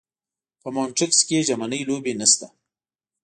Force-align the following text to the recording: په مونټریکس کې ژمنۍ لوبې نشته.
په 0.61 0.67
مونټریکس 0.75 1.19
کې 1.27 1.45
ژمنۍ 1.47 1.81
لوبې 1.89 2.13
نشته. 2.19 2.47